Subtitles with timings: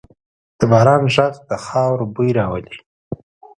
[0.57, 2.75] د باران ږغ د خاورو بوی راولي.